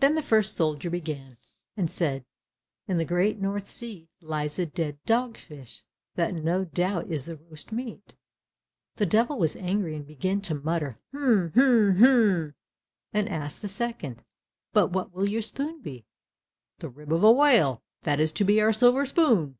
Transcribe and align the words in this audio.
Then 0.00 0.14
the 0.14 0.20
first 0.20 0.54
soldier 0.56 0.90
began 0.90 1.38
and 1.74 1.90
said, 1.90 2.26
"In 2.86 2.96
the 2.96 3.04
great 3.06 3.38
North 3.40 3.66
Sea 3.66 4.10
lies 4.20 4.58
a 4.58 4.66
dead 4.66 5.02
dog 5.06 5.38
fish, 5.38 5.84
that 6.16 6.34
no 6.34 6.66
doubt 6.66 7.10
is 7.10 7.24
the 7.24 7.36
roast 7.36 7.72
meat." 7.72 8.12
The 8.96 9.06
Devil 9.06 9.38
was 9.38 9.56
angry, 9.56 9.96
and 9.96 10.06
began 10.06 10.42
to 10.42 10.54
mutter, 10.54 10.98
"Hm! 11.12 11.52
hm! 11.54 11.96
hm!" 11.96 12.54
And 13.14 13.26
asked 13.30 13.62
the 13.62 13.68
second, 13.68 14.22
"But 14.74 14.88
what 14.88 15.12
will 15.14 15.26
your 15.26 15.40
spoon 15.40 15.80
be?" 15.80 16.04
"The 16.80 16.90
rib 16.90 17.10
of 17.10 17.24
a 17.24 17.32
whale, 17.32 17.80
that 18.02 18.20
is 18.20 18.32
to 18.32 18.44
be 18.44 18.60
our 18.60 18.74
silver 18.74 19.06
spoon." 19.06 19.56